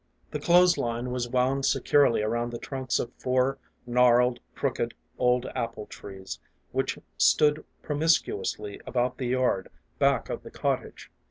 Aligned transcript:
THE 0.31 0.39
clothes 0.39 0.79
line 0.79 1.11
was 1.11 1.29
wound 1.29 1.63
securely 1.63 2.23
around 2.23 2.51
the 2.51 2.57
trunks 2.57 2.97
of 2.97 3.13
four 3.19 3.59
gnarled, 3.85 4.39
crooked 4.55 4.95
old 5.19 5.45
apple 5.53 5.85
trees, 5.85 6.39
which 6.71 6.97
stood 7.19 7.63
pro 7.83 7.95
miscuously 7.97 8.81
about 8.87 9.19
the 9.19 9.27
yard 9.27 9.69
back 9.99 10.27
of 10.31 10.41
the 10.41 10.49
cottage. 10.49 11.11